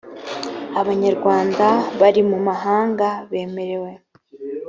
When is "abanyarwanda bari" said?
0.81-2.21